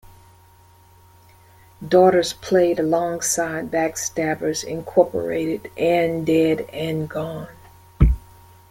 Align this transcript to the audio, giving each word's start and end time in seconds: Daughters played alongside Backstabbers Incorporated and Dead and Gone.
Daughters 1.87 2.33
played 2.33 2.79
alongside 2.79 3.69
Backstabbers 3.69 4.63
Incorporated 4.63 5.69
and 5.77 6.25
Dead 6.25 6.61
and 6.73 7.07
Gone. 7.07 7.47